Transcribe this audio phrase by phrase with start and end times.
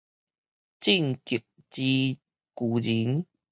[0.03, 0.17] 進擊之
[1.69, 2.17] 巨
[2.81, 3.27] 人